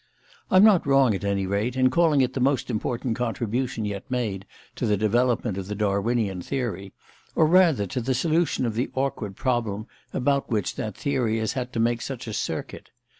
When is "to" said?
4.77-4.87, 7.85-8.01, 11.73-11.79